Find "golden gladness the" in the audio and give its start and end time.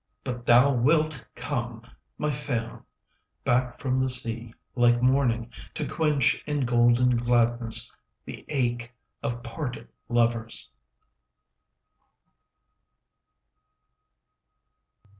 6.65-8.43